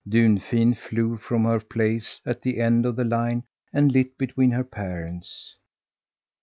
[0.09, 4.63] Dunfin flew from her place at the end of the line and lit between her
[4.63, 5.55] parents.